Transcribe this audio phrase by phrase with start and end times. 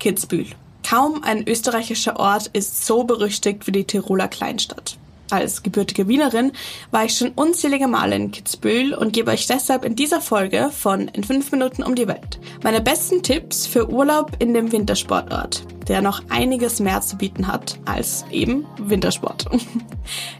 [0.00, 0.46] Kitzbühel.
[0.88, 4.96] Kaum ein österreichischer Ort ist so berüchtigt wie die Tiroler Kleinstadt.
[5.30, 6.50] Als gebürtige Wienerin
[6.90, 11.06] war ich schon unzählige Male in Kitzbühel und gebe euch deshalb in dieser Folge von
[11.06, 16.02] In 5 Minuten um die Welt meine besten Tipps für Urlaub in dem Wintersportort, der
[16.02, 19.46] noch einiges mehr zu bieten hat als eben Wintersport.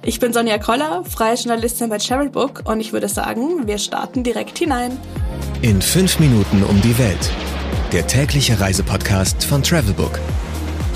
[0.03, 4.59] Ich bin Sonja Koller, freie Journalistin bei Travelbook und ich würde sagen, wir starten direkt
[4.59, 4.99] hinein.
[5.63, 7.31] In 5 Minuten um die Welt.
[7.93, 10.21] Der tägliche Reisepodcast von Travelbook.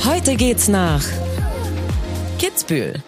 [0.05, 1.03] Heute geht's nach
[2.39, 3.03] Kitzbühel.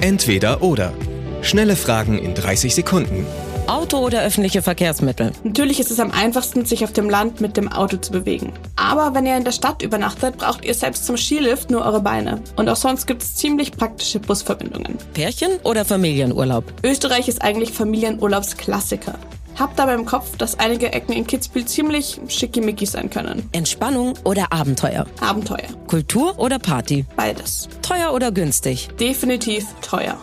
[0.00, 0.94] Entweder oder.
[1.42, 3.26] Schnelle Fragen in 30 Sekunden.
[3.66, 5.32] Auto oder öffentliche Verkehrsmittel?
[5.44, 8.54] Natürlich ist es am einfachsten, sich auf dem Land mit dem Auto zu bewegen.
[8.76, 12.40] Aber wenn ihr in der Stadt übernachtet, braucht ihr selbst zum Skilift nur eure Beine.
[12.56, 14.96] Und auch sonst gibt es ziemlich praktische Busverbindungen.
[15.12, 16.64] Pärchen oder Familienurlaub?
[16.82, 19.18] Österreich ist eigentlich Familienurlaubsklassiker.
[19.58, 23.48] Habt aber im Kopf, dass einige Ecken in Kitzbühel ziemlich schickimicki sein können.
[23.52, 25.06] Entspannung oder Abenteuer?
[25.20, 25.68] Abenteuer.
[25.88, 27.04] Kultur oder Party?
[27.16, 27.68] Beides.
[27.82, 28.88] Teuer oder günstig?
[29.00, 30.16] Definitiv teuer.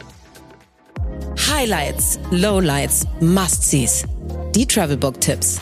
[1.50, 4.06] Highlights, Lowlights, Must-Sees.
[4.56, 5.60] Die Travelbook-Tipps.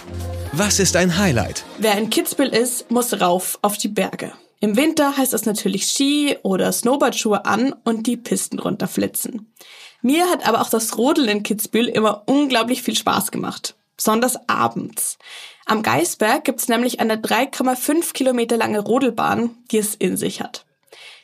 [0.52, 1.64] Was ist ein Highlight?
[1.80, 4.34] Wer in Kitzbühel ist, muss rauf auf die Berge.
[4.64, 9.52] Im Winter heißt das natürlich Ski oder Snowboardschuhe an und die Pisten runterflitzen.
[10.02, 13.76] Mir hat aber auch das Rodeln in Kitzbühel immer unglaublich viel Spaß gemacht.
[13.98, 15.18] Besonders abends.
[15.66, 20.64] Am Geisberg gibt's nämlich eine 3,5 Kilometer lange Rodelbahn, die es in sich hat.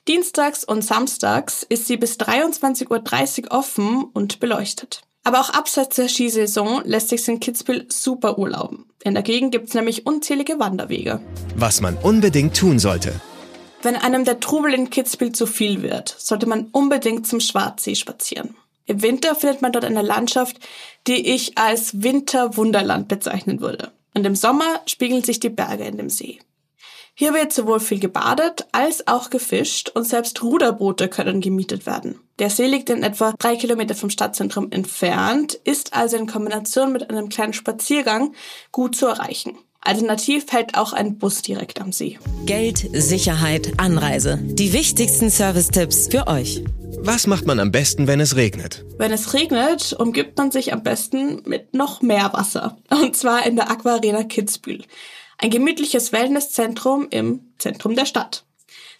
[0.09, 5.03] Dienstags und samstags ist sie bis 23.30 Uhr offen und beleuchtet.
[5.23, 8.85] Aber auch abseits der Skisaison lässt sich in Kitzbühel super urlauben.
[9.01, 11.21] In der Gegend gibt's nämlich unzählige Wanderwege.
[11.55, 13.21] Was man unbedingt tun sollte.
[13.81, 18.55] Wenn einem der Trubel in Kitzbühel zu viel wird, sollte man unbedingt zum Schwarzsee spazieren.
[18.86, 20.58] Im Winter findet man dort eine Landschaft,
[21.08, 23.91] die ich als Winterwunderland bezeichnen würde.
[24.13, 26.39] Und im Sommer spiegeln sich die Berge in dem See.
[27.13, 32.19] Hier wird sowohl viel gebadet als auch gefischt und selbst Ruderboote können gemietet werden.
[32.39, 37.09] Der See liegt in etwa drei Kilometer vom Stadtzentrum entfernt, ist also in Kombination mit
[37.09, 38.33] einem kleinen Spaziergang
[38.71, 39.58] gut zu erreichen.
[39.81, 42.19] Alternativ hält auch ein Bus direkt am See.
[42.45, 44.37] Geld, Sicherheit, Anreise.
[44.41, 46.63] Die wichtigsten Service-Tipps für euch.
[47.01, 48.83] Was macht man am besten, wenn es regnet?
[48.97, 52.77] Wenn es regnet, umgibt man sich am besten mit noch mehr Wasser.
[52.89, 54.83] Und zwar in der Aquarena Kitzbühel.
[55.37, 58.45] Ein gemütliches Wellnesszentrum im Zentrum der Stadt.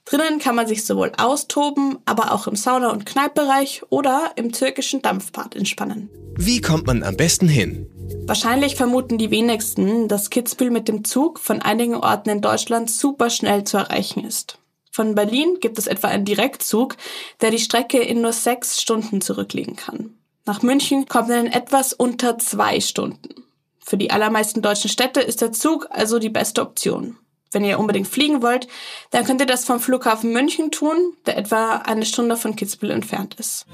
[0.06, 5.02] Drinnen kann man sich sowohl austoben, aber auch im Sauna- und Kneippbereich oder im türkischen
[5.02, 6.10] Dampfbad entspannen.
[6.36, 7.88] Wie kommt man am besten hin?
[8.26, 13.30] Wahrscheinlich vermuten die wenigsten, dass Kitzbühel mit dem Zug von einigen Orten in Deutschland super
[13.30, 14.58] schnell zu erreichen ist.
[14.92, 16.98] Von Berlin gibt es etwa einen Direktzug,
[17.42, 20.16] der die Strecke in nur sechs Stunden zurücklegen kann.
[20.46, 23.44] Nach München kommt man in etwas unter zwei Stunden.
[23.80, 27.18] Für die allermeisten deutschen Städte ist der Zug also die beste Option.
[27.52, 28.68] Wenn ihr unbedingt fliegen wollt,
[29.10, 33.36] dann könnt ihr das vom Flughafen München tun, der etwa eine Stunde von Kitzbühel entfernt
[33.40, 33.66] ist.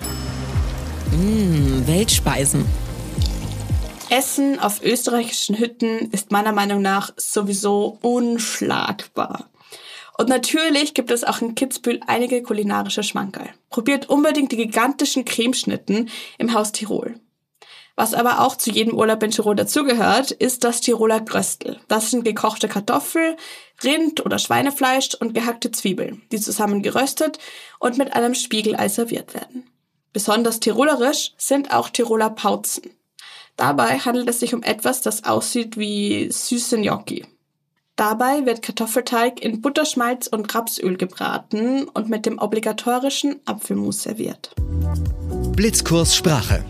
[1.11, 2.65] Mmh, Weltspeisen.
[4.09, 9.49] Essen auf österreichischen Hütten ist meiner Meinung nach sowieso unschlagbar.
[10.17, 13.49] Und natürlich gibt es auch in Kitzbühel einige kulinarische Schmankerl.
[13.69, 17.19] Probiert unbedingt die gigantischen Cremeschnitten im Haus Tirol.
[17.95, 21.79] Was aber auch zu jedem Urlaub in Tirol dazugehört, ist das Tiroler Gröstel.
[21.87, 23.37] Das sind gekochte Kartoffel,
[23.83, 27.39] Rind- oder Schweinefleisch und gehackte Zwiebeln, die zusammen geröstet
[27.79, 29.69] und mit einem Spiegelei serviert werden.
[30.11, 32.83] Besonders tirolerisch sind auch Tiroler Pauzen.
[33.55, 37.25] Dabei handelt es sich um etwas, das aussieht wie süße Gnocchi.
[37.95, 44.53] Dabei wird Kartoffelteig in Butterschmalz und Rapsöl gebraten und mit dem obligatorischen Apfelmus serviert.
[45.55, 46.65] Blitzkurs Sprache.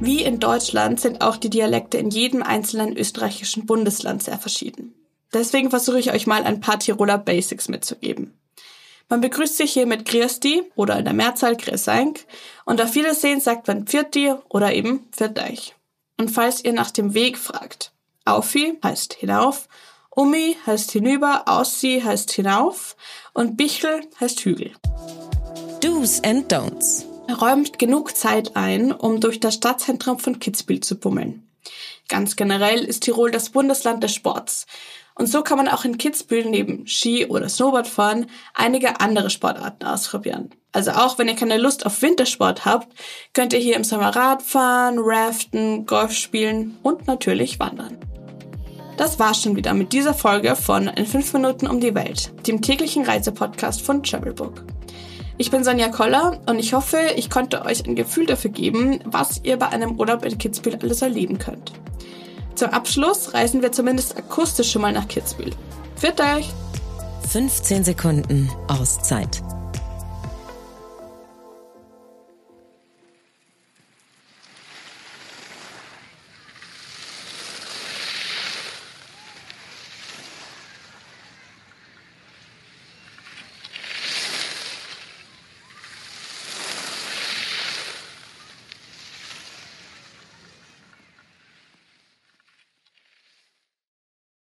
[0.00, 4.94] Wie in Deutschland sind auch die Dialekte in jedem einzelnen österreichischen Bundesland sehr verschieden.
[5.32, 8.38] Deswegen versuche ich euch mal ein paar Tiroler Basics mitzugeben.
[9.08, 12.20] Man begrüßt sich hier mit Christi oder in der Mehrzahl Grüßeink
[12.64, 15.74] und auf Wiedersehen sagt man Pfirti oder eben Pfirteich.
[16.16, 17.92] Und falls ihr nach dem Weg fragt,
[18.24, 19.68] Aufi heißt hinauf,
[20.14, 22.96] Umi heißt hinüber, Aussi heißt hinauf
[23.32, 24.72] und Bichel heißt Hügel.
[25.80, 27.07] Do's and Don'ts.
[27.30, 31.46] Räumt genug Zeit ein, um durch das Stadtzentrum von Kitzbühel zu bummeln.
[32.08, 34.66] Ganz generell ist Tirol das Bundesland des Sports.
[35.14, 40.50] Und so kann man auch in Kitzbühel neben Ski- oder Snowboardfahren einige andere Sportarten ausprobieren.
[40.72, 42.88] Also auch wenn ihr keine Lust auf Wintersport habt,
[43.34, 47.98] könnt ihr hier im Sommer Radfahren, Raften, Golf spielen und natürlich wandern.
[48.96, 52.62] Das war's schon wieder mit dieser Folge von In 5 Minuten um die Welt, dem
[52.62, 54.64] täglichen Reisepodcast von Travelbook.
[55.40, 59.40] Ich bin Sonja Koller und ich hoffe, ich konnte euch ein Gefühl dafür geben, was
[59.44, 61.72] ihr bei einem Urlaub in Kitzbühel alles erleben könnt.
[62.56, 65.52] Zum Abschluss reisen wir zumindest akustisch schon mal nach Kitzbühel.
[65.94, 66.48] Für euch!
[67.28, 69.42] 15 Sekunden Auszeit